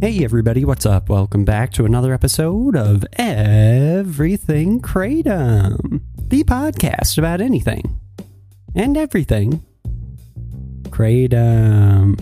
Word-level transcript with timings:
Hey, 0.00 0.24
everybody, 0.24 0.64
what's 0.64 0.86
up? 0.86 1.10
Welcome 1.10 1.44
back 1.44 1.72
to 1.72 1.84
another 1.84 2.14
episode 2.14 2.74
of 2.74 3.04
Everything 3.18 4.80
Kratom, 4.80 6.00
the 6.16 6.42
podcast 6.42 7.18
about 7.18 7.42
anything 7.42 8.00
and 8.74 8.96
everything. 8.96 9.62
Kratom. 10.84 12.18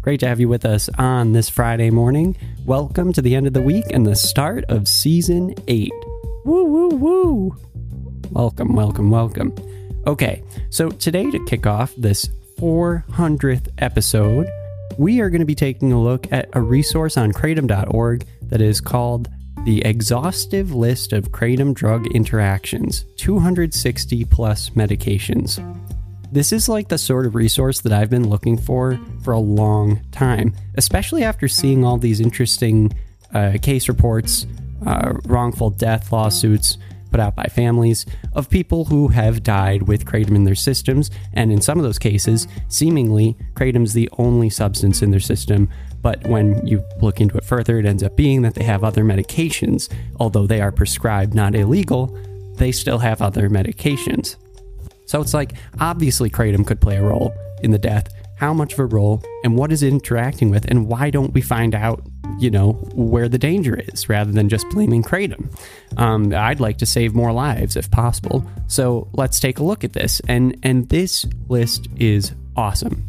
Great 0.00 0.20
to 0.20 0.26
have 0.26 0.40
you 0.40 0.48
with 0.48 0.64
us 0.64 0.88
on 0.96 1.34
this 1.34 1.50
Friday 1.50 1.90
morning. 1.90 2.38
Welcome 2.64 3.12
to 3.12 3.20
the 3.20 3.34
end 3.34 3.46
of 3.46 3.52
the 3.52 3.60
week 3.60 3.84
and 3.90 4.06
the 4.06 4.16
start 4.16 4.64
of 4.70 4.88
season 4.88 5.54
eight. 5.68 5.92
Woo, 6.46 6.64
woo, 6.64 6.88
woo. 6.88 7.56
Welcome, 8.30 8.74
welcome, 8.74 9.10
welcome. 9.10 9.54
Okay, 10.06 10.42
so 10.70 10.88
today 10.88 11.30
to 11.32 11.44
kick 11.44 11.66
off 11.66 11.92
this 11.98 12.30
400th 12.58 13.68
episode, 13.76 14.48
we 14.98 15.20
are 15.20 15.30
going 15.30 15.40
to 15.40 15.46
be 15.46 15.54
taking 15.54 15.92
a 15.92 16.00
look 16.00 16.30
at 16.32 16.48
a 16.52 16.60
resource 16.60 17.16
on 17.16 17.32
kratom.org 17.32 18.26
that 18.42 18.60
is 18.60 18.80
called 18.80 19.28
The 19.64 19.84
Exhaustive 19.84 20.74
List 20.74 21.12
of 21.12 21.30
Kratom 21.30 21.74
Drug 21.74 22.06
Interactions 22.08 23.04
260 23.16 24.24
plus 24.26 24.70
medications. 24.70 25.60
This 26.30 26.52
is 26.52 26.68
like 26.68 26.88
the 26.88 26.98
sort 26.98 27.26
of 27.26 27.34
resource 27.34 27.80
that 27.82 27.92
I've 27.92 28.10
been 28.10 28.28
looking 28.28 28.56
for 28.56 28.98
for 29.22 29.32
a 29.32 29.38
long 29.38 30.00
time, 30.12 30.54
especially 30.76 31.24
after 31.24 31.48
seeing 31.48 31.84
all 31.84 31.98
these 31.98 32.20
interesting 32.20 32.92
uh, 33.34 33.58
case 33.60 33.88
reports, 33.88 34.46
uh, 34.86 35.12
wrongful 35.24 35.70
death 35.70 36.10
lawsuits, 36.10 36.78
put 37.12 37.20
out 37.20 37.36
by 37.36 37.44
families 37.44 38.04
of 38.32 38.50
people 38.50 38.86
who 38.86 39.08
have 39.08 39.42
died 39.42 39.82
with 39.82 40.04
kratom 40.04 40.34
in 40.34 40.44
their 40.44 40.54
systems, 40.54 41.10
and 41.34 41.52
in 41.52 41.60
some 41.60 41.78
of 41.78 41.84
those 41.84 41.98
cases, 41.98 42.48
seemingly 42.68 43.36
kratom's 43.54 43.92
the 43.92 44.08
only 44.18 44.50
substance 44.50 45.02
in 45.02 45.10
their 45.10 45.20
system. 45.20 45.68
But 46.00 46.26
when 46.26 46.66
you 46.66 46.82
look 47.00 47.20
into 47.20 47.36
it 47.36 47.44
further, 47.44 47.78
it 47.78 47.86
ends 47.86 48.02
up 48.02 48.16
being 48.16 48.42
that 48.42 48.54
they 48.54 48.64
have 48.64 48.82
other 48.82 49.04
medications. 49.04 49.92
Although 50.18 50.48
they 50.48 50.60
are 50.60 50.72
prescribed, 50.72 51.34
not 51.34 51.54
illegal, 51.54 52.18
they 52.56 52.72
still 52.72 52.98
have 52.98 53.22
other 53.22 53.48
medications. 53.48 54.36
So 55.06 55.20
it's 55.20 55.34
like, 55.34 55.52
obviously, 55.78 56.30
kratom 56.30 56.66
could 56.66 56.80
play 56.80 56.96
a 56.96 57.02
role 57.02 57.32
in 57.62 57.70
the 57.70 57.78
death. 57.78 58.08
How 58.36 58.52
much 58.52 58.72
of 58.72 58.80
a 58.80 58.86
role, 58.86 59.22
and 59.44 59.56
what 59.56 59.70
is 59.70 59.84
it 59.84 59.92
interacting 59.92 60.50
with, 60.50 60.64
and 60.64 60.88
why 60.88 61.10
don't 61.10 61.32
we 61.32 61.40
find 61.40 61.74
out 61.74 62.04
you 62.38 62.50
know, 62.50 62.72
where 62.94 63.28
the 63.28 63.38
danger 63.38 63.74
is 63.74 64.08
rather 64.08 64.32
than 64.32 64.48
just 64.48 64.68
blaming 64.70 65.02
Kratom. 65.02 65.48
Um, 65.96 66.34
I'd 66.34 66.60
like 66.60 66.78
to 66.78 66.86
save 66.86 67.14
more 67.14 67.32
lives 67.32 67.76
if 67.76 67.90
possible. 67.90 68.44
So 68.66 69.08
let's 69.12 69.40
take 69.40 69.58
a 69.58 69.64
look 69.64 69.84
at 69.84 69.92
this. 69.92 70.20
And, 70.28 70.58
and 70.62 70.88
this 70.88 71.26
list 71.48 71.88
is 71.96 72.32
awesome. 72.56 73.04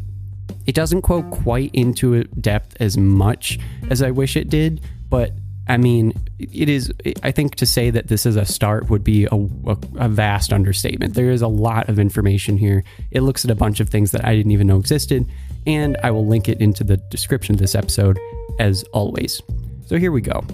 It 0.66 0.74
doesn't 0.74 1.02
quote 1.02 1.30
quite 1.30 1.70
into 1.74 2.24
depth 2.24 2.76
as 2.80 2.96
much 2.96 3.58
as 3.90 4.02
I 4.02 4.10
wish 4.10 4.36
it 4.36 4.48
did, 4.48 4.80
but 5.10 5.32
I 5.66 5.78
mean, 5.78 6.12
it 6.38 6.68
is. 6.68 6.92
I 7.22 7.30
think 7.30 7.54
to 7.56 7.66
say 7.66 7.88
that 7.88 8.08
this 8.08 8.26
is 8.26 8.36
a 8.36 8.44
start 8.44 8.90
would 8.90 9.02
be 9.02 9.24
a, 9.24 9.34
a, 9.34 9.78
a, 9.96 10.08
vast 10.10 10.52
understatement. 10.52 11.14
There 11.14 11.30
is 11.30 11.40
a 11.40 11.48
lot 11.48 11.88
of 11.88 11.98
information 11.98 12.58
here. 12.58 12.84
It 13.10 13.22
looks 13.22 13.46
at 13.46 13.50
a 13.50 13.54
bunch 13.54 13.80
of 13.80 13.88
things 13.88 14.10
that 14.10 14.26
I 14.26 14.36
didn't 14.36 14.52
even 14.52 14.66
know 14.66 14.78
existed, 14.78 15.26
and 15.66 15.96
I 16.02 16.10
will 16.10 16.26
link 16.26 16.50
it 16.50 16.60
into 16.60 16.84
the 16.84 16.98
description 16.98 17.54
of 17.54 17.60
this 17.60 17.74
episode 17.74 18.18
as 18.58 18.82
always. 18.92 19.40
So 19.86 19.98
here 19.98 20.12
we 20.12 20.20
go. 20.20 20.44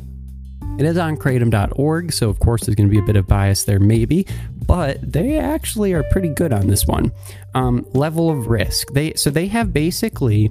It 0.78 0.86
is 0.86 0.96
on 0.96 1.16
kratom.org, 1.16 2.12
so 2.12 2.30
of 2.30 2.38
course 2.40 2.64
there's 2.64 2.74
going 2.74 2.88
to 2.88 2.90
be 2.90 2.98
a 2.98 3.04
bit 3.06 3.16
of 3.16 3.26
bias 3.26 3.64
there, 3.64 3.78
maybe, 3.78 4.26
but 4.66 4.98
they 5.02 5.38
actually 5.38 5.92
are 5.92 6.02
pretty 6.04 6.30
good 6.30 6.52
on 6.52 6.68
this 6.68 6.86
one. 6.86 7.12
Um, 7.54 7.84
level 7.92 8.30
of 8.30 8.46
risk. 8.46 8.92
They 8.92 9.12
so 9.14 9.28
they 9.28 9.46
have 9.48 9.72
basically 9.72 10.50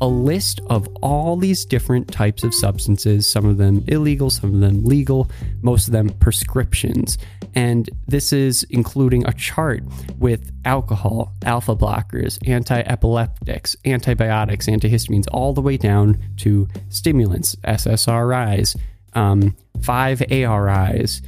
a 0.00 0.06
list 0.06 0.60
of 0.66 0.88
all 1.02 1.36
these 1.36 1.64
different 1.64 2.08
types 2.08 2.42
of 2.42 2.54
substances, 2.54 3.26
some 3.26 3.44
of 3.44 3.58
them 3.58 3.84
illegal, 3.88 4.30
some 4.30 4.54
of 4.54 4.60
them 4.60 4.84
legal, 4.84 5.30
most 5.62 5.88
of 5.88 5.92
them 5.92 6.08
prescriptions. 6.20 7.18
And 7.54 7.90
this 8.06 8.32
is 8.32 8.64
including 8.70 9.26
a 9.26 9.32
chart 9.32 9.82
with 10.18 10.50
alcohol, 10.64 11.34
alpha 11.44 11.76
blockers, 11.76 12.38
anti 12.48 12.80
epileptics, 12.80 13.76
antibiotics, 13.84 14.66
antihistamines, 14.66 15.26
all 15.32 15.52
the 15.52 15.60
way 15.60 15.76
down 15.76 16.18
to 16.38 16.68
stimulants, 16.88 17.56
SSRIs, 17.56 18.76
um, 19.14 19.56
5-ARIs, 19.80 21.22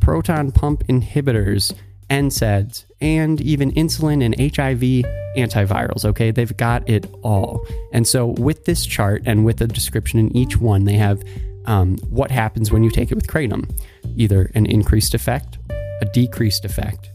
proton 0.00 0.50
pump 0.50 0.86
inhibitors, 0.88 1.72
NSAIDs, 2.10 2.84
and 3.00 3.40
even 3.40 3.72
insulin 3.72 4.24
and 4.24 4.34
HIV 4.38 5.04
antivirals. 5.36 6.04
Okay, 6.04 6.30
they've 6.30 6.56
got 6.56 6.88
it 6.88 7.06
all. 7.22 7.64
And 7.92 8.06
so, 8.06 8.26
with 8.26 8.64
this 8.64 8.86
chart 8.86 9.22
and 9.26 9.44
with 9.44 9.58
the 9.58 9.66
description 9.66 10.18
in 10.18 10.36
each 10.36 10.56
one, 10.56 10.84
they 10.84 10.94
have 10.94 11.22
um, 11.66 11.98
what 12.08 12.30
happens 12.30 12.72
when 12.72 12.82
you 12.82 12.90
take 12.90 13.10
it 13.10 13.14
with 13.14 13.26
kratom 13.26 13.70
either 14.16 14.50
an 14.54 14.66
increased 14.66 15.14
effect, 15.14 15.58
a 15.70 16.04
decreased 16.12 16.64
effect, 16.64 17.10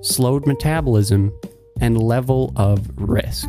slowed 0.00 0.46
metabolism, 0.46 1.32
and 1.80 2.02
level 2.02 2.52
of 2.56 2.88
risk. 2.96 3.48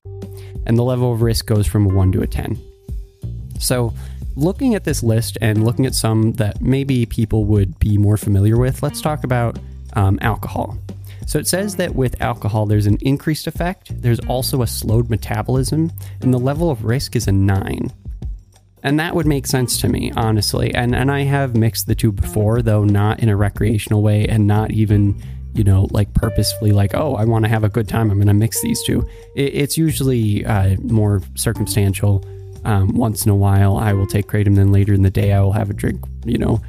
And 0.65 0.77
the 0.77 0.83
level 0.83 1.11
of 1.13 1.21
risk 1.21 1.45
goes 1.45 1.67
from 1.67 1.85
a 1.85 1.93
1 1.93 2.11
to 2.13 2.21
a 2.21 2.27
10. 2.27 2.59
So, 3.59 3.93
looking 4.35 4.75
at 4.75 4.83
this 4.83 5.03
list 5.03 5.37
and 5.41 5.65
looking 5.65 5.85
at 5.85 5.93
some 5.93 6.33
that 6.33 6.61
maybe 6.61 7.05
people 7.05 7.45
would 7.45 7.77
be 7.79 7.97
more 7.97 8.17
familiar 8.17 8.57
with, 8.57 8.81
let's 8.81 9.01
talk 9.01 9.23
about 9.23 9.59
um, 9.93 10.17
alcohol. 10.21 10.77
So 11.27 11.39
it 11.39 11.47
says 11.47 11.75
that 11.77 11.95
with 11.95 12.21
alcohol, 12.21 12.65
there's 12.65 12.87
an 12.87 12.97
increased 13.01 13.47
effect, 13.47 14.01
there's 14.01 14.19
also 14.21 14.61
a 14.61 14.67
slowed 14.67 15.09
metabolism, 15.09 15.91
and 16.21 16.33
the 16.33 16.39
level 16.39 16.69
of 16.69 16.83
risk 16.83 17.15
is 17.15 17.27
a 17.27 17.31
9. 17.31 17.91
And 18.83 18.99
that 18.99 19.15
would 19.15 19.27
make 19.27 19.45
sense 19.45 19.79
to 19.81 19.87
me, 19.87 20.11
honestly. 20.15 20.73
And 20.73 20.95
and 20.95 21.11
I 21.11 21.21
have 21.21 21.55
mixed 21.55 21.87
the 21.87 21.95
two 21.95 22.11
before, 22.11 22.61
though 22.61 22.83
not 22.83 23.19
in 23.19 23.29
a 23.29 23.37
recreational 23.37 24.01
way 24.01 24.25
and 24.27 24.47
not 24.47 24.71
even 24.71 25.21
you 25.53 25.63
know, 25.63 25.87
like 25.91 26.13
purposefully, 26.13 26.71
like, 26.71 26.93
oh, 26.93 27.15
I 27.15 27.25
want 27.25 27.45
to 27.45 27.49
have 27.49 27.63
a 27.63 27.69
good 27.69 27.87
time. 27.87 28.09
I'm 28.09 28.17
going 28.17 28.27
to 28.27 28.33
mix 28.33 28.61
these 28.61 28.81
two. 28.83 29.07
It, 29.35 29.53
it's 29.55 29.77
usually 29.77 30.45
uh, 30.45 30.77
more 30.83 31.21
circumstantial. 31.35 32.23
Um, 32.63 32.95
once 32.95 33.25
in 33.25 33.31
a 33.31 33.35
while, 33.35 33.77
I 33.77 33.93
will 33.93 34.07
take 34.07 34.27
kratom. 34.27 34.55
Then 34.55 34.71
later 34.71 34.93
in 34.93 35.01
the 35.01 35.09
day, 35.09 35.33
I 35.33 35.41
will 35.41 35.53
have 35.53 35.69
a 35.69 35.73
drink. 35.73 36.03
You 36.25 36.37
know, 36.37 36.61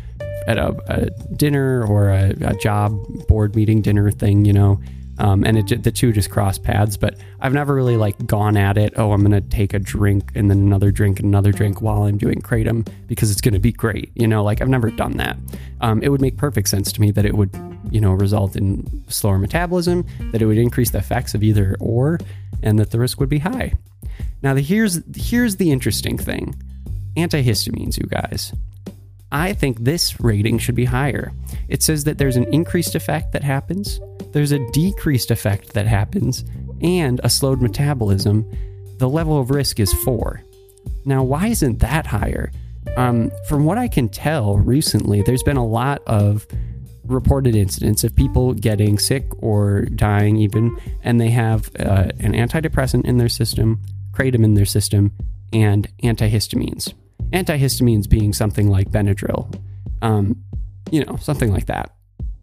at 0.47 0.59
a, 0.59 0.75
a 0.89 1.11
dinner 1.35 1.85
or 1.87 2.11
a, 2.11 2.31
a, 2.41 2.55
job 2.57 2.93
board 3.29 3.55
meeting 3.55 3.83
dinner 3.83 4.11
thing. 4.11 4.45
You 4.45 4.55
know, 4.55 4.81
um, 5.19 5.45
and 5.45 5.59
it, 5.59 5.83
the 5.83 5.93
two 5.93 6.13
just 6.13 6.31
cross 6.31 6.59
paths. 6.59 6.97
But 6.97 7.17
I've 7.41 7.53
never 7.53 7.75
really 7.75 7.97
like 7.97 8.27
gone 8.27 8.57
at 8.57 8.79
it. 8.79 8.95
Oh, 8.97 9.13
I'm 9.13 9.21
going 9.21 9.33
to 9.33 9.49
take 9.49 9.75
a 9.75 9.79
drink 9.79 10.33
and 10.35 10.51
then 10.51 10.59
another 10.59 10.91
drink 10.91 11.21
and 11.21 11.27
another 11.27 11.53
drink 11.53 11.83
while 11.83 12.05
I'm 12.05 12.19
doing 12.19 12.41
kratom 12.41 12.89
because 13.07 13.31
it's 13.31 13.41
going 13.41 13.55
to 13.55 13.61
be 13.61 13.73
great. 13.73 14.11
You 14.15 14.27
know, 14.27 14.43
like 14.43 14.61
I've 14.61 14.69
never 14.69 14.91
done 14.91 15.19
that. 15.19 15.37
Um, 15.81 16.03
it 16.03 16.09
would 16.09 16.21
make 16.21 16.37
perfect 16.37 16.69
sense 16.69 16.91
to 16.93 17.01
me 17.01 17.11
that 17.13 17.25
it 17.25 17.35
would 17.35 17.53
you 17.93 18.01
know, 18.01 18.13
result 18.13 18.57
in 18.57 19.05
slower 19.09 19.39
metabolism, 19.39 20.07
that 20.33 20.43
it 20.43 20.47
would 20.47 20.59
increase 20.59 20.91
the 20.91 20.99
effects 20.99 21.35
of 21.35 21.43
either 21.43 21.77
or, 21.79 22.19
and 22.63 22.79
that 22.79 22.91
the 22.91 22.99
risk 22.99 23.21
would 23.21 23.29
be 23.29 23.39
high. 23.39 23.75
Now, 24.43 24.55
the, 24.55 24.63
here's 24.63 25.01
here's 25.15 25.57
the 25.57 25.71
interesting 25.71 26.19
thing: 26.19 26.55
antihistamines, 27.17 27.99
you 27.99 28.07
guys. 28.07 28.53
I 29.31 29.55
think 29.55 29.79
this 29.81 30.21
rating 30.21 30.59
should 30.59 30.75
be 30.75 30.85
higher. 30.85 31.33
It 31.69 31.83
says 31.83 32.05
that 32.05 32.19
there's 32.19 32.37
an 32.37 32.53
increased 32.53 32.95
effect 32.95 33.33
that 33.33 33.43
happens, 33.43 33.99
there's 34.33 34.53
a 34.53 34.71
decreased 34.73 35.31
effect 35.31 35.73
that 35.75 35.87
happens, 35.87 36.45
and 36.83 37.21
a 37.25 37.31
slowed 37.31 37.63
metabolism. 37.63 38.51
The 38.99 39.09
level 39.09 39.41
of 39.41 39.51
risk 39.51 39.81
is 39.81 39.93
four. 40.05 40.43
Now, 41.05 41.23
why 41.23 41.49
isn't 41.49 41.79
that 41.81 42.07
higher? 42.07 42.51
Um, 42.97 43.31
from 43.49 43.65
what 43.65 43.79
I 43.79 43.89
can 43.89 44.09
tell 44.09 44.59
recently, 44.59 45.23
there's 45.23 45.43
been 45.43 45.57
a 45.57 45.67
lot 45.67 46.03
of 46.07 46.47
reported 47.05 47.55
incidents 47.55 48.05
of 48.05 48.15
people 48.15 48.55
getting 48.55 48.99
sick 48.99 49.27
or 49.39 49.83
dying, 49.87 50.37
even, 50.37 50.77
and 51.03 51.21
they 51.21 51.31
have 51.31 51.71
uh, 51.79 52.09
an 52.21 52.33
antidepressant 52.33 53.05
in 53.05 53.19
their 53.19 53.29
system, 53.29 53.81
kratom 54.13 54.45
in 54.45 54.55
their 54.55 54.65
system, 54.65 55.13
and 55.53 55.89
antihistamines. 56.03 56.95
Antihistamines 57.31 58.09
being 58.09 58.33
something 58.33 58.69
like 58.69 58.91
Benadryl, 58.91 59.55
um, 60.03 60.43
you 60.91 61.05
know, 61.05 61.17
something 61.17 61.53
like 61.53 61.67
that. 61.67 61.95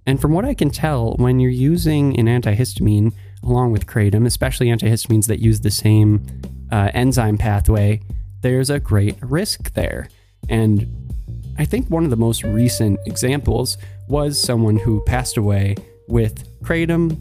And 0.05 0.19
from 0.19 0.33
what 0.33 0.45
I 0.45 0.53
can 0.53 0.71
tell, 0.71 1.13
when 1.17 1.39
you're 1.39 1.51
using 1.51 2.19
an 2.19 2.25
antihistamine 2.25 3.13
along 3.43 3.71
with 3.71 3.85
kratom, 3.85 4.25
especially 4.25 4.67
antihistamines 4.67 5.27
that 5.27 5.39
use 5.39 5.61
the 5.61 5.71
same 5.71 6.25
uh, 6.71 6.89
enzyme 6.93 7.37
pathway 7.37 8.01
there's 8.41 8.69
a 8.69 8.79
great 8.79 9.15
risk 9.21 9.73
there. 9.73 10.07
And 10.47 10.87
I 11.57 11.65
think 11.65 11.89
one 11.89 12.03
of 12.03 12.09
the 12.09 12.17
most 12.17 12.43
recent 12.43 12.99
examples 13.05 13.77
was 14.09 14.41
someone 14.41 14.77
who 14.77 15.01
passed 15.05 15.37
away 15.37 15.75
with 16.07 16.45
kratom, 16.63 17.11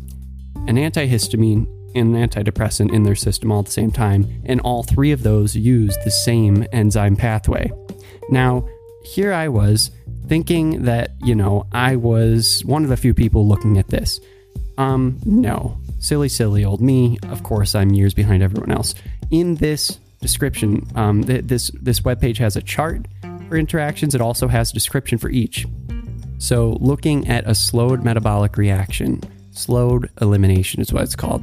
an 0.67 0.77
antihistamine, 0.77 1.69
and 1.95 2.17
an 2.17 2.29
antidepressant 2.29 2.93
in 2.93 3.03
their 3.03 3.15
system 3.15 3.53
all 3.53 3.61
at 3.61 3.67
the 3.67 3.71
same 3.71 3.93
time, 3.93 4.43
and 4.45 4.61
all 4.63 4.83
three 4.83 5.13
of 5.13 5.23
those 5.23 5.55
use 5.55 5.97
the 6.05 6.11
same 6.11 6.67
enzyme 6.73 7.17
pathway. 7.17 7.71
Now, 8.31 8.67
here 9.05 9.33
I 9.33 9.49
was 9.49 9.91
thinking 10.27 10.85
that, 10.85 11.13
you 11.23 11.35
know, 11.35 11.67
I 11.73 11.97
was 11.97 12.63
one 12.65 12.85
of 12.85 12.91
the 12.91 12.97
few 12.97 13.15
people 13.15 13.47
looking 13.47 13.79
at 13.79 13.89
this. 13.89 14.21
Um, 14.77 15.19
no. 15.25 15.79
Silly, 15.99 16.29
silly 16.29 16.65
old 16.65 16.81
me. 16.81 17.19
Of 17.29 17.43
course, 17.43 17.75
I'm 17.75 17.91
years 17.91 18.15
behind 18.15 18.43
everyone 18.43 18.71
else. 18.71 18.95
In 19.31 19.57
this 19.57 19.99
description, 20.21 20.87
um, 20.95 21.25
th- 21.25 21.45
this 21.45 21.71
this 21.81 22.01
webpage 22.01 22.39
has 22.39 22.57
a 22.57 22.63
chart 22.63 23.07
for 23.49 23.57
interactions. 23.57 24.15
It 24.15 24.21
also 24.21 24.47
has 24.47 24.71
a 24.71 24.75
description 24.75 25.19
for 25.19 25.31
each. 25.31 25.67
So, 26.39 26.79
looking 26.81 27.27
at 27.29 27.49
a 27.49 27.55
slowed 27.55 28.05
metabolic 28.05 28.57
reaction, 28.57 29.21
slowed 29.51 30.09
elimination 30.21 30.81
is 30.81 30.93
what 30.93 31.03
it's 31.03 31.17
called. 31.17 31.43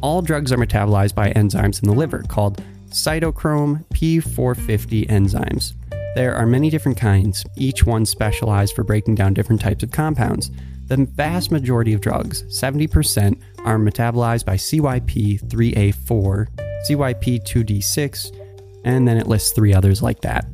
All 0.00 0.22
drugs 0.22 0.50
are 0.50 0.56
metabolized 0.56 1.14
by 1.14 1.30
enzymes 1.32 1.82
in 1.82 1.88
the 1.88 1.94
liver 1.94 2.24
called 2.26 2.62
cytochrome 2.88 3.84
P450 3.94 5.08
enzymes. 5.08 5.74
There 6.14 6.34
are 6.34 6.46
many 6.46 6.70
different 6.70 6.98
kinds, 6.98 7.44
each 7.56 7.84
one 7.84 8.06
specialized 8.06 8.74
for 8.74 8.82
breaking 8.82 9.14
down 9.14 9.34
different 9.34 9.60
types 9.60 9.84
of 9.84 9.90
compounds. 9.90 10.50
The 10.86 11.06
vast 11.06 11.52
majority 11.52 11.92
of 11.92 12.00
drugs, 12.00 12.42
70%, 12.44 13.38
are 13.64 13.78
metabolized 13.78 14.44
by 14.44 14.56
CYP3A4, 14.56 16.48
CYP2D6, 16.88 18.36
and 18.84 19.06
then 19.06 19.18
it 19.18 19.28
lists 19.28 19.52
three 19.52 19.72
others 19.72 20.02
like 20.02 20.22
that. 20.22 20.46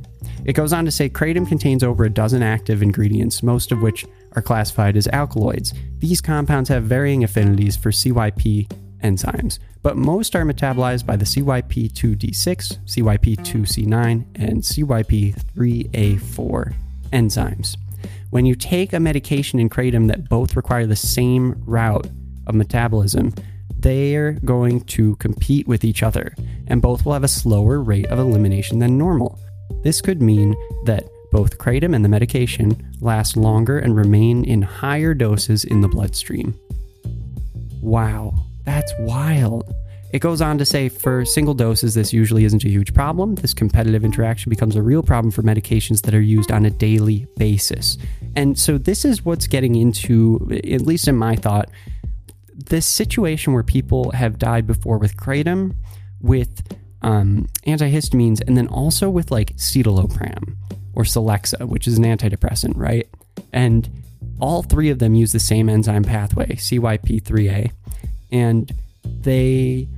It 0.46 0.54
goes 0.54 0.72
on 0.72 0.84
to 0.84 0.92
say 0.92 1.08
kratom 1.08 1.48
contains 1.48 1.82
over 1.82 2.04
a 2.04 2.10
dozen 2.10 2.40
active 2.40 2.80
ingredients, 2.80 3.42
most 3.42 3.72
of 3.72 3.82
which 3.82 4.06
are 4.36 4.42
classified 4.42 4.96
as 4.96 5.08
alkaloids. 5.08 5.74
These 5.98 6.20
compounds 6.20 6.68
have 6.68 6.84
varying 6.84 7.24
affinities 7.24 7.76
for 7.76 7.90
CYP 7.90 8.70
enzymes, 9.02 9.58
but 9.82 9.96
most 9.96 10.36
are 10.36 10.44
metabolized 10.44 11.04
by 11.04 11.16
the 11.16 11.24
CYP2D6, 11.24 12.78
CYP2C9, 12.86 14.24
and 14.36 14.62
CYP3A4 14.62 16.74
enzymes. 17.12 17.76
When 18.30 18.46
you 18.46 18.54
take 18.54 18.92
a 18.92 19.00
medication 19.00 19.58
in 19.58 19.68
kratom 19.68 20.06
that 20.06 20.28
both 20.28 20.54
require 20.54 20.86
the 20.86 20.94
same 20.94 21.60
route 21.66 22.06
of 22.46 22.54
metabolism, 22.54 23.34
they're 23.78 24.34
going 24.44 24.82
to 24.82 25.16
compete 25.16 25.66
with 25.66 25.82
each 25.82 26.04
other, 26.04 26.36
and 26.68 26.80
both 26.80 27.04
will 27.04 27.14
have 27.14 27.24
a 27.24 27.28
slower 27.28 27.82
rate 27.82 28.06
of 28.06 28.20
elimination 28.20 28.78
than 28.78 28.96
normal. 28.96 29.40
This 29.86 30.00
could 30.00 30.20
mean 30.20 30.56
that 30.82 31.04
both 31.30 31.58
kratom 31.58 31.94
and 31.94 32.04
the 32.04 32.08
medication 32.08 32.92
last 33.00 33.36
longer 33.36 33.78
and 33.78 33.94
remain 33.94 34.44
in 34.44 34.60
higher 34.60 35.14
doses 35.14 35.62
in 35.62 35.80
the 35.80 35.86
bloodstream. 35.86 36.58
Wow, 37.80 38.34
that's 38.64 38.92
wild. 38.98 39.72
It 40.12 40.18
goes 40.18 40.40
on 40.40 40.58
to 40.58 40.64
say 40.64 40.88
for 40.88 41.24
single 41.24 41.54
doses, 41.54 41.94
this 41.94 42.12
usually 42.12 42.44
isn't 42.44 42.64
a 42.64 42.68
huge 42.68 42.94
problem. 42.94 43.36
This 43.36 43.54
competitive 43.54 44.04
interaction 44.04 44.50
becomes 44.50 44.74
a 44.74 44.82
real 44.82 45.04
problem 45.04 45.30
for 45.30 45.44
medications 45.44 46.02
that 46.02 46.16
are 46.16 46.20
used 46.20 46.50
on 46.50 46.66
a 46.66 46.70
daily 46.70 47.28
basis. 47.36 47.96
And 48.34 48.58
so, 48.58 48.78
this 48.78 49.04
is 49.04 49.24
what's 49.24 49.46
getting 49.46 49.76
into, 49.76 50.50
at 50.64 50.80
least 50.80 51.06
in 51.06 51.16
my 51.16 51.36
thought, 51.36 51.70
this 52.52 52.86
situation 52.86 53.52
where 53.52 53.62
people 53.62 54.10
have 54.10 54.36
died 54.36 54.66
before 54.66 54.98
with 54.98 55.16
kratom, 55.16 55.76
with 56.20 56.76
um, 57.06 57.46
antihistamines, 57.68 58.42
and 58.46 58.56
then 58.56 58.66
also 58.66 59.08
with 59.08 59.30
like 59.30 59.54
citalopram 59.56 60.56
or 60.92 61.04
Celexa, 61.04 61.66
which 61.66 61.86
is 61.86 61.98
an 61.98 62.04
antidepressant, 62.04 62.72
right? 62.76 63.08
And 63.52 63.88
all 64.40 64.64
three 64.64 64.90
of 64.90 64.98
them 64.98 65.14
use 65.14 65.30
the 65.30 65.38
same 65.38 65.68
enzyme 65.68 66.02
pathway, 66.02 66.48
CYP3A, 66.48 67.70
and 68.32 68.72
they, 69.04 69.88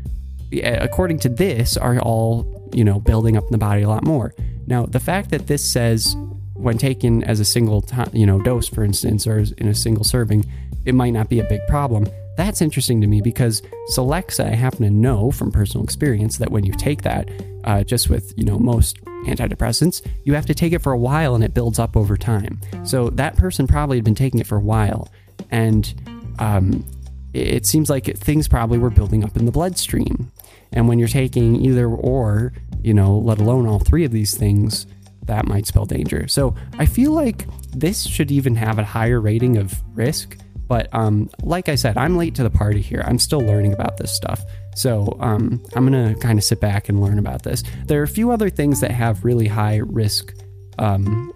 according 0.52 1.18
to 1.20 1.30
this, 1.30 1.78
are 1.78 1.98
all 2.00 2.68
you 2.74 2.84
know 2.84 3.00
building 3.00 3.38
up 3.38 3.44
in 3.44 3.52
the 3.52 3.58
body 3.58 3.82
a 3.82 3.88
lot 3.88 4.04
more. 4.04 4.34
Now, 4.66 4.84
the 4.84 5.00
fact 5.00 5.30
that 5.30 5.46
this 5.46 5.64
says 5.64 6.14
when 6.52 6.76
taken 6.76 7.24
as 7.24 7.40
a 7.40 7.44
single 7.44 7.86
you 8.12 8.26
know 8.26 8.38
dose, 8.42 8.68
for 8.68 8.84
instance, 8.84 9.26
or 9.26 9.44
in 9.56 9.66
a 9.66 9.74
single 9.74 10.04
serving, 10.04 10.44
it 10.84 10.94
might 10.94 11.14
not 11.14 11.30
be 11.30 11.40
a 11.40 11.44
big 11.44 11.66
problem. 11.68 12.06
That's 12.38 12.62
interesting 12.62 13.00
to 13.00 13.08
me 13.08 13.20
because 13.20 13.62
Celexa, 13.90 14.46
I 14.46 14.54
happen 14.54 14.84
to 14.84 14.90
know 14.90 15.32
from 15.32 15.50
personal 15.50 15.82
experience 15.82 16.38
that 16.38 16.52
when 16.52 16.64
you 16.64 16.72
take 16.72 17.02
that, 17.02 17.28
uh, 17.64 17.82
just 17.82 18.08
with 18.08 18.32
you 18.36 18.44
know 18.44 18.60
most 18.60 19.04
antidepressants, 19.26 20.06
you 20.22 20.34
have 20.34 20.46
to 20.46 20.54
take 20.54 20.72
it 20.72 20.78
for 20.78 20.92
a 20.92 20.96
while 20.96 21.34
and 21.34 21.42
it 21.42 21.52
builds 21.52 21.80
up 21.80 21.96
over 21.96 22.16
time. 22.16 22.60
So 22.84 23.10
that 23.10 23.36
person 23.36 23.66
probably 23.66 23.96
had 23.96 24.04
been 24.04 24.14
taking 24.14 24.38
it 24.38 24.46
for 24.46 24.56
a 24.56 24.60
while, 24.60 25.08
and 25.50 25.92
um, 26.38 26.86
it 27.34 27.66
seems 27.66 27.90
like 27.90 28.04
things 28.16 28.46
probably 28.46 28.78
were 28.78 28.90
building 28.90 29.24
up 29.24 29.36
in 29.36 29.44
the 29.44 29.50
bloodstream. 29.50 30.30
And 30.70 30.86
when 30.86 31.00
you're 31.00 31.08
taking 31.08 31.56
either 31.56 31.88
or, 31.88 32.52
you 32.84 32.94
know, 32.94 33.18
let 33.18 33.40
alone 33.40 33.66
all 33.66 33.80
three 33.80 34.04
of 34.04 34.12
these 34.12 34.36
things, 34.36 34.86
that 35.24 35.48
might 35.48 35.66
spell 35.66 35.86
danger. 35.86 36.28
So 36.28 36.54
I 36.78 36.86
feel 36.86 37.10
like 37.10 37.48
this 37.72 38.06
should 38.06 38.30
even 38.30 38.54
have 38.54 38.78
a 38.78 38.84
higher 38.84 39.20
rating 39.20 39.56
of 39.56 39.74
risk 39.96 40.38
but 40.68 40.92
um, 40.94 41.30
like 41.42 41.68
I 41.68 41.74
said, 41.74 41.96
I'm 41.96 42.16
late 42.16 42.34
to 42.36 42.42
the 42.42 42.50
party 42.50 42.82
here. 42.82 43.02
I'm 43.06 43.18
still 43.18 43.40
learning 43.40 43.72
about 43.72 43.96
this 43.96 44.14
stuff. 44.14 44.44
So 44.76 45.16
um, 45.20 45.64
I'm 45.74 45.90
going 45.90 46.14
to 46.14 46.20
kind 46.20 46.38
of 46.38 46.44
sit 46.44 46.60
back 46.60 46.88
and 46.88 47.00
learn 47.00 47.18
about 47.18 47.42
this. 47.42 47.64
There 47.86 48.00
are 48.00 48.04
a 48.04 48.08
few 48.08 48.30
other 48.30 48.50
things 48.50 48.80
that 48.80 48.90
have 48.90 49.24
really 49.24 49.48
high 49.48 49.76
risk 49.78 50.34
um, 50.78 51.32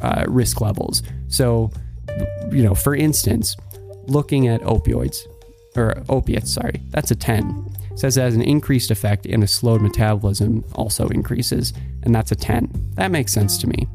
uh, 0.00 0.24
risk 0.28 0.60
levels. 0.60 1.02
So, 1.28 1.70
you 2.50 2.62
know, 2.62 2.74
for 2.74 2.94
instance, 2.94 3.56
looking 4.06 4.48
at 4.48 4.62
opioids 4.62 5.18
or 5.76 6.02
opiates, 6.08 6.52
sorry, 6.54 6.80
that's 6.88 7.10
a 7.10 7.16
10. 7.16 7.74
It 7.90 7.98
says 7.98 8.16
it 8.16 8.22
has 8.22 8.34
an 8.34 8.42
increased 8.42 8.90
effect 8.90 9.26
and 9.26 9.44
a 9.44 9.46
slowed 9.46 9.82
metabolism 9.82 10.64
also 10.74 11.08
increases, 11.08 11.72
and 12.02 12.14
that's 12.14 12.32
a 12.32 12.36
10. 12.36 12.92
That 12.94 13.10
makes 13.10 13.32
sense 13.32 13.58
to 13.58 13.66
me. 13.66 13.86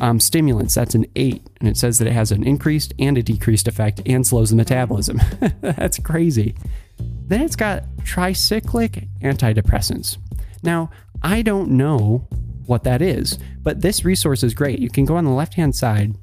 Um, 0.00 0.18
stimulants, 0.18 0.74
that's 0.74 0.96
an 0.96 1.06
8, 1.14 1.40
and 1.60 1.68
it 1.68 1.76
says 1.76 1.98
that 1.98 2.08
it 2.08 2.12
has 2.12 2.32
an 2.32 2.42
increased 2.42 2.92
and 2.98 3.16
a 3.16 3.22
decreased 3.22 3.68
effect 3.68 4.02
and 4.06 4.26
slows 4.26 4.50
the 4.50 4.56
metabolism. 4.56 5.20
that's 5.60 5.98
crazy. 6.00 6.54
Then 6.98 7.42
it's 7.42 7.56
got 7.56 7.84
tricyclic 7.98 9.08
antidepressants. 9.22 10.18
Now, 10.62 10.90
I 11.22 11.42
don't 11.42 11.70
know 11.70 12.26
what 12.66 12.84
that 12.84 13.02
is, 13.02 13.38
but 13.62 13.82
this 13.82 14.04
resource 14.04 14.42
is 14.42 14.52
great. 14.52 14.78
You 14.78 14.90
can 14.90 15.04
go 15.04 15.16
on 15.16 15.24
the 15.24 15.30
left 15.30 15.54
hand 15.54 15.76
side, 15.76 16.16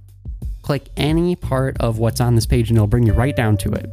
click 0.61 0.89
any 0.97 1.35
part 1.35 1.77
of 1.79 1.97
what's 1.97 2.21
on 2.21 2.35
this 2.35 2.45
page, 2.45 2.69
and 2.69 2.77
it'll 2.77 2.87
bring 2.87 3.05
you 3.05 3.13
right 3.13 3.35
down 3.35 3.57
to 3.57 3.71
it. 3.71 3.91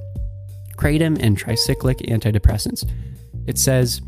Kratom 0.76 1.18
and 1.20 1.38
tricyclic 1.38 2.08
antidepressants. 2.08 2.88
It 3.46 3.58
says 3.58 4.00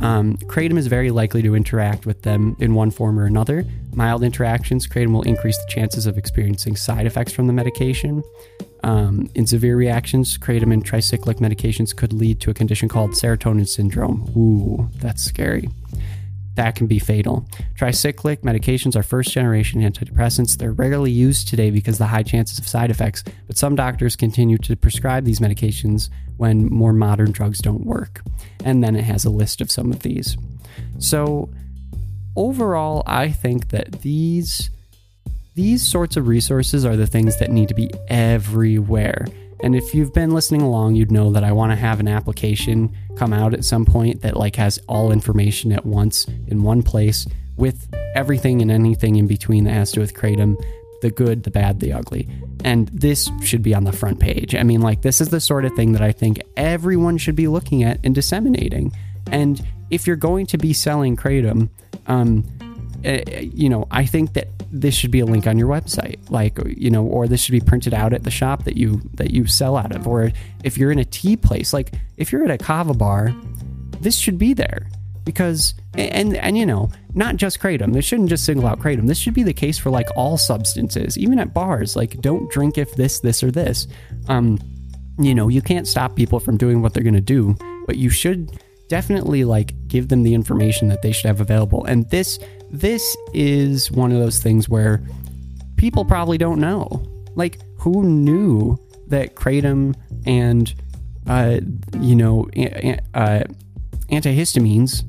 um, 0.00 0.36
kratom 0.46 0.78
is 0.78 0.86
very 0.86 1.10
likely 1.10 1.42
to 1.42 1.54
interact 1.54 2.06
with 2.06 2.22
them 2.22 2.56
in 2.58 2.74
one 2.74 2.90
form 2.90 3.18
or 3.18 3.26
another. 3.26 3.64
Mild 3.94 4.22
interactions, 4.22 4.86
kratom 4.86 5.12
will 5.12 5.22
increase 5.22 5.58
the 5.58 5.66
chances 5.68 6.06
of 6.06 6.16
experiencing 6.16 6.76
side 6.76 7.06
effects 7.06 7.32
from 7.32 7.46
the 7.46 7.52
medication. 7.52 8.22
Um, 8.84 9.30
in 9.34 9.46
severe 9.46 9.76
reactions, 9.76 10.36
kratom 10.38 10.72
and 10.72 10.84
tricyclic 10.84 11.36
medications 11.36 11.94
could 11.94 12.12
lead 12.12 12.40
to 12.40 12.50
a 12.50 12.54
condition 12.54 12.88
called 12.88 13.12
serotonin 13.12 13.68
syndrome. 13.68 14.32
Ooh, 14.36 14.90
that's 14.96 15.22
scary. 15.22 15.68
That 16.54 16.74
can 16.74 16.86
be 16.86 16.98
fatal. 16.98 17.48
Tricyclic 17.76 18.38
medications 18.38 18.94
are 18.94 19.02
first 19.02 19.32
generation 19.32 19.80
antidepressants. 19.80 20.58
They're 20.58 20.72
rarely 20.72 21.10
used 21.10 21.48
today 21.48 21.70
because 21.70 21.94
of 21.94 22.00
the 22.00 22.06
high 22.06 22.22
chances 22.22 22.58
of 22.58 22.68
side 22.68 22.90
effects, 22.90 23.24
but 23.46 23.56
some 23.56 23.74
doctors 23.74 24.16
continue 24.16 24.58
to 24.58 24.76
prescribe 24.76 25.24
these 25.24 25.40
medications 25.40 26.10
when 26.36 26.66
more 26.66 26.92
modern 26.92 27.32
drugs 27.32 27.60
don't 27.60 27.86
work. 27.86 28.20
And 28.64 28.84
then 28.84 28.96
it 28.96 29.04
has 29.04 29.24
a 29.24 29.30
list 29.30 29.60
of 29.60 29.70
some 29.70 29.90
of 29.90 30.00
these. 30.00 30.36
So, 30.98 31.50
overall, 32.36 33.02
I 33.06 33.30
think 33.30 33.70
that 33.70 34.02
these 34.02 34.70
these 35.54 35.82
sorts 35.82 36.16
of 36.16 36.28
resources 36.28 36.84
are 36.86 36.96
the 36.96 37.06
things 37.06 37.38
that 37.38 37.50
need 37.50 37.68
to 37.68 37.74
be 37.74 37.90
everywhere. 38.08 39.26
And 39.62 39.76
if 39.76 39.94
you've 39.94 40.12
been 40.12 40.32
listening 40.32 40.62
along, 40.62 40.96
you'd 40.96 41.12
know 41.12 41.30
that 41.32 41.44
I 41.44 41.52
want 41.52 41.72
to 41.72 41.76
have 41.76 42.00
an 42.00 42.08
application 42.08 42.94
come 43.16 43.32
out 43.32 43.54
at 43.54 43.64
some 43.64 43.84
point 43.84 44.22
that 44.22 44.36
like 44.36 44.56
has 44.56 44.78
all 44.88 45.12
information 45.12 45.72
at 45.72 45.86
once 45.86 46.26
in 46.48 46.62
one 46.62 46.82
place 46.82 47.26
with 47.56 47.92
everything 48.14 48.60
and 48.60 48.70
anything 48.70 49.16
in 49.16 49.26
between 49.26 49.64
that 49.64 49.72
has 49.72 49.90
to 49.90 49.96
do 49.96 50.00
with 50.00 50.14
kratom 50.14 50.56
the 51.02 51.10
good, 51.10 51.42
the 51.42 51.50
bad, 51.50 51.80
the 51.80 51.92
ugly. 51.92 52.28
And 52.64 52.88
this 52.88 53.28
should 53.42 53.62
be 53.62 53.74
on 53.74 53.84
the 53.84 53.92
front 53.92 54.20
page. 54.20 54.54
I 54.54 54.62
mean, 54.62 54.80
like, 54.80 55.02
this 55.02 55.20
is 55.20 55.28
the 55.28 55.40
sort 55.40 55.64
of 55.64 55.72
thing 55.74 55.92
that 55.92 56.00
I 56.00 56.12
think 56.12 56.40
everyone 56.56 57.18
should 57.18 57.34
be 57.36 57.48
looking 57.48 57.82
at 57.82 57.98
and 58.04 58.14
disseminating. 58.14 58.92
And 59.30 59.60
if 59.90 60.06
you're 60.06 60.16
going 60.16 60.46
to 60.46 60.58
be 60.58 60.72
selling 60.72 61.16
Kratom, 61.16 61.68
um, 62.06 62.44
uh, 63.04 63.18
you 63.40 63.68
know, 63.68 63.88
I 63.90 64.06
think 64.06 64.34
that 64.34 64.48
this 64.72 64.94
should 64.94 65.10
be 65.10 65.20
a 65.20 65.26
link 65.26 65.46
on 65.46 65.58
your 65.58 65.68
website, 65.68 66.18
like 66.30 66.58
you 66.66 66.90
know, 66.90 67.04
or 67.04 67.28
this 67.28 67.42
should 67.42 67.52
be 67.52 67.60
printed 67.60 67.92
out 67.94 68.12
at 68.12 68.24
the 68.24 68.30
shop 68.30 68.64
that 68.64 68.76
you 68.76 69.02
that 69.14 69.30
you 69.30 69.46
sell 69.46 69.76
out 69.76 69.94
of, 69.94 70.08
or 70.08 70.32
if 70.64 70.78
you're 70.78 70.90
in 70.90 70.98
a 70.98 71.04
tea 71.04 71.36
place, 71.36 71.72
like 71.72 71.92
if 72.16 72.32
you're 72.32 72.44
at 72.44 72.50
a 72.50 72.58
kava 72.58 72.94
bar, 72.94 73.34
this 74.00 74.16
should 74.16 74.38
be 74.38 74.54
there. 74.54 74.88
because 75.24 75.74
and 75.94 76.36
and 76.36 76.56
you 76.58 76.66
know 76.66 76.90
not 77.14 77.36
just 77.36 77.60
kratom. 77.60 77.92
This 77.92 78.04
shouldn't 78.04 78.28
just 78.28 78.44
single 78.44 78.66
out 78.66 78.80
kratom. 78.80 79.06
This 79.06 79.18
should 79.18 79.34
be 79.34 79.42
the 79.42 79.52
case 79.52 79.78
for 79.78 79.90
like 79.90 80.08
all 80.16 80.36
substances 80.38 81.18
even 81.18 81.38
at 81.38 81.52
bars. 81.54 81.96
Like 81.96 82.20
don't 82.20 82.50
drink 82.50 82.78
if 82.78 82.94
this 82.94 83.20
this 83.20 83.42
or 83.42 83.50
this. 83.50 83.86
Um 84.28 84.58
you 85.18 85.34
know 85.34 85.48
you 85.48 85.62
can't 85.62 85.86
stop 85.86 86.16
people 86.16 86.40
from 86.40 86.56
doing 86.56 86.80
what 86.80 86.94
they're 86.94 87.02
going 87.02 87.14
to 87.14 87.20
do 87.20 87.54
but 87.86 87.96
you 87.98 88.08
should 88.08 88.58
definitely 88.88 89.44
like 89.44 89.74
give 89.88 90.08
them 90.08 90.22
the 90.22 90.32
information 90.34 90.88
that 90.88 91.02
they 91.02 91.12
should 91.12 91.26
have 91.26 91.40
available. 91.40 91.84
And 91.84 92.08
this 92.10 92.38
this 92.72 93.16
is 93.32 93.92
one 93.92 94.12
of 94.12 94.18
those 94.18 94.40
things 94.40 94.68
where 94.68 95.02
people 95.76 96.04
probably 96.04 96.38
don't 96.38 96.58
know 96.58 97.02
like 97.34 97.58
who 97.78 98.02
knew 98.02 98.78
that 99.08 99.34
kratom 99.34 99.94
and 100.26 100.74
uh, 101.26 101.60
you 102.00 102.16
know 102.16 102.48
uh, 103.14 103.44
antihistamines 104.10 105.04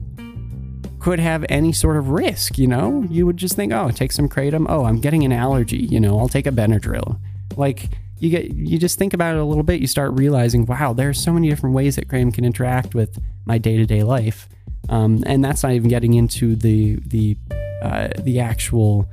could 0.99 1.19
have 1.19 1.45
any 1.49 1.73
sort 1.73 1.97
of 1.97 2.11
risk, 2.11 2.57
you 2.57 2.65
know? 2.65 3.05
You 3.09 3.25
would 3.25 3.35
just 3.35 3.57
think, 3.57 3.73
oh, 3.73 3.91
take 3.91 4.13
some 4.13 4.29
kratom. 4.29 4.65
Oh, 4.69 4.85
I'm 4.85 5.01
getting 5.01 5.25
an 5.25 5.33
allergy, 5.33 5.79
you 5.79 5.99
know, 5.99 6.17
I'll 6.17 6.29
take 6.29 6.47
a 6.47 6.51
Benadryl. 6.51 7.19
Like 7.57 7.89
you 8.19 8.29
get 8.29 8.53
you 8.53 8.79
just 8.79 8.97
think 8.97 9.13
about 9.13 9.35
it 9.35 9.41
a 9.41 9.43
little 9.43 9.63
bit, 9.63 9.81
you 9.81 9.87
start 9.87 10.13
realizing, 10.13 10.65
wow, 10.65 10.93
there 10.93 11.09
are 11.09 11.13
so 11.13 11.33
many 11.33 11.49
different 11.49 11.75
ways 11.75 11.97
that 11.97 12.07
kratom 12.07 12.33
can 12.33 12.45
interact 12.45 12.95
with 12.95 13.21
my 13.45 13.57
day-to-day 13.57 14.03
life. 14.03 14.47
Um, 14.89 15.23
and 15.25 15.43
that's 15.43 15.63
not 15.63 15.73
even 15.73 15.89
getting 15.89 16.13
into 16.13 16.55
the 16.55 16.97
the 17.07 17.37
uh, 17.81 18.09
the 18.19 18.39
actual 18.39 19.09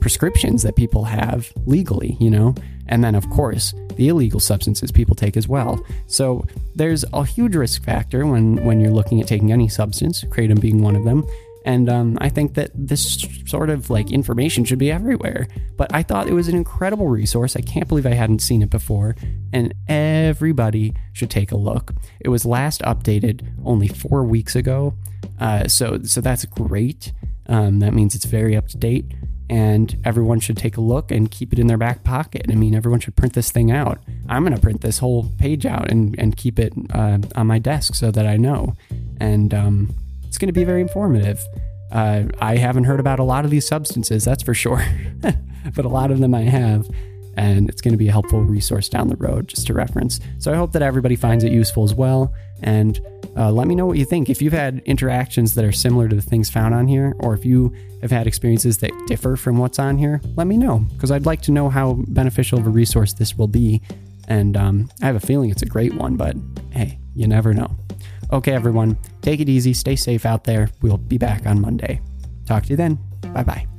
prescriptions 0.00 0.62
that 0.62 0.76
people 0.76 1.04
have 1.04 1.52
legally, 1.66 2.16
you 2.20 2.30
know? 2.30 2.54
And 2.88 3.02
then, 3.02 3.14
of 3.14 3.28
course, 3.30 3.72
the 3.96 4.08
illegal 4.08 4.40
substances 4.40 4.90
people 4.90 5.14
take 5.14 5.36
as 5.36 5.48
well. 5.48 5.82
So 6.06 6.44
there's 6.74 7.04
a 7.12 7.24
huge 7.24 7.54
risk 7.54 7.84
factor 7.84 8.26
when, 8.26 8.62
when 8.64 8.80
you're 8.80 8.90
looking 8.90 9.20
at 9.20 9.28
taking 9.28 9.52
any 9.52 9.68
substance, 9.68 10.24
kratom 10.24 10.60
being 10.60 10.82
one 10.82 10.96
of 10.96 11.04
them. 11.04 11.24
And 11.64 11.88
um, 11.88 12.18
I 12.20 12.28
think 12.28 12.54
that 12.54 12.70
this 12.74 13.26
sort 13.46 13.70
of 13.70 13.90
like 13.90 14.10
information 14.10 14.64
should 14.64 14.78
be 14.78 14.90
everywhere. 14.90 15.48
But 15.76 15.94
I 15.94 16.02
thought 16.02 16.28
it 16.28 16.32
was 16.32 16.48
an 16.48 16.56
incredible 16.56 17.08
resource. 17.08 17.56
I 17.56 17.60
can't 17.60 17.88
believe 17.88 18.06
I 18.06 18.14
hadn't 18.14 18.40
seen 18.40 18.62
it 18.62 18.70
before. 18.70 19.16
And 19.52 19.74
everybody 19.88 20.94
should 21.12 21.30
take 21.30 21.52
a 21.52 21.56
look. 21.56 21.92
It 22.20 22.28
was 22.28 22.44
last 22.44 22.80
updated 22.82 23.46
only 23.64 23.88
four 23.88 24.24
weeks 24.24 24.56
ago. 24.56 24.94
Uh, 25.38 25.68
so, 25.68 26.00
so 26.02 26.20
that's 26.20 26.44
great. 26.46 27.12
Um, 27.46 27.80
that 27.80 27.92
means 27.92 28.14
it's 28.14 28.24
very 28.24 28.56
up 28.56 28.68
to 28.68 28.76
date 28.76 29.12
and 29.52 30.00
everyone 30.04 30.40
should 30.40 30.56
take 30.56 30.78
a 30.78 30.80
look 30.80 31.10
and 31.10 31.30
keep 31.30 31.52
it 31.52 31.58
in 31.58 31.66
their 31.66 31.76
back 31.76 32.04
pocket. 32.04 32.46
I 32.48 32.54
mean, 32.54 32.74
everyone 32.74 33.00
should 33.00 33.16
print 33.16 33.34
this 33.34 33.50
thing 33.50 33.70
out. 33.70 33.98
I'm 34.26 34.44
going 34.44 34.54
to 34.54 34.60
print 34.60 34.80
this 34.80 34.96
whole 34.96 35.30
page 35.38 35.66
out 35.66 35.90
and, 35.90 36.18
and 36.18 36.34
keep 36.36 36.58
it 36.58 36.72
uh, 36.94 37.18
on 37.36 37.48
my 37.48 37.58
desk 37.58 37.94
so 37.94 38.10
that 38.10 38.26
I 38.26 38.38
know. 38.38 38.74
And 39.20 39.52
um, 39.52 39.94
it's 40.32 40.38
going 40.38 40.48
to 40.48 40.54
be 40.54 40.64
very 40.64 40.80
informative. 40.80 41.46
Uh, 41.90 42.22
I 42.38 42.56
haven't 42.56 42.84
heard 42.84 43.00
about 43.00 43.18
a 43.18 43.22
lot 43.22 43.44
of 43.44 43.50
these 43.50 43.66
substances, 43.66 44.24
that's 44.24 44.42
for 44.42 44.54
sure, 44.54 44.82
but 45.74 45.84
a 45.84 45.90
lot 45.90 46.10
of 46.10 46.20
them 46.20 46.34
I 46.34 46.40
have. 46.40 46.88
And 47.36 47.68
it's 47.68 47.82
going 47.82 47.92
to 47.92 47.98
be 47.98 48.08
a 48.08 48.12
helpful 48.12 48.40
resource 48.40 48.88
down 48.88 49.08
the 49.08 49.16
road 49.16 49.48
just 49.48 49.66
to 49.66 49.74
reference. 49.74 50.20
So 50.38 50.50
I 50.50 50.56
hope 50.56 50.72
that 50.72 50.80
everybody 50.80 51.16
finds 51.16 51.44
it 51.44 51.52
useful 51.52 51.84
as 51.84 51.94
well. 51.94 52.32
And 52.62 52.98
uh, 53.36 53.52
let 53.52 53.66
me 53.66 53.74
know 53.74 53.84
what 53.84 53.98
you 53.98 54.06
think. 54.06 54.30
If 54.30 54.40
you've 54.40 54.54
had 54.54 54.80
interactions 54.86 55.54
that 55.54 55.66
are 55.66 55.72
similar 55.72 56.08
to 56.08 56.16
the 56.16 56.22
things 56.22 56.48
found 56.48 56.74
on 56.74 56.88
here, 56.88 57.14
or 57.18 57.34
if 57.34 57.44
you 57.44 57.70
have 58.00 58.10
had 58.10 58.26
experiences 58.26 58.78
that 58.78 58.90
differ 59.08 59.36
from 59.36 59.58
what's 59.58 59.78
on 59.78 59.98
here, 59.98 60.22
let 60.36 60.46
me 60.46 60.56
know 60.56 60.78
because 60.94 61.10
I'd 61.10 61.26
like 61.26 61.42
to 61.42 61.52
know 61.52 61.68
how 61.68 61.98
beneficial 62.08 62.58
of 62.58 62.66
a 62.66 62.70
resource 62.70 63.12
this 63.12 63.36
will 63.36 63.48
be. 63.48 63.82
And 64.28 64.56
um, 64.56 64.90
I 65.02 65.06
have 65.06 65.16
a 65.16 65.20
feeling 65.20 65.50
it's 65.50 65.60
a 65.60 65.66
great 65.66 65.92
one, 65.92 66.16
but 66.16 66.36
hey, 66.70 66.98
you 67.14 67.26
never 67.26 67.52
know. 67.52 67.76
Okay, 68.32 68.52
everyone, 68.52 68.96
take 69.20 69.40
it 69.40 69.48
easy, 69.48 69.74
stay 69.74 69.94
safe 69.94 70.24
out 70.24 70.44
there. 70.44 70.70
We'll 70.80 70.96
be 70.96 71.18
back 71.18 71.46
on 71.46 71.60
Monday. 71.60 72.00
Talk 72.46 72.64
to 72.64 72.70
you 72.70 72.76
then. 72.76 72.98
Bye 73.34 73.44
bye. 73.44 73.71